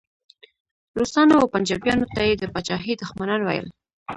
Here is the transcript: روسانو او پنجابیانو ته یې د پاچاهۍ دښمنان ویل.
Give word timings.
روسانو 0.99 1.35
او 1.41 1.45
پنجابیانو 1.53 2.05
ته 2.15 2.21
یې 2.27 2.33
د 2.37 2.43
پاچاهۍ 2.53 2.93
دښمنان 3.01 3.41
ویل. 3.43 3.67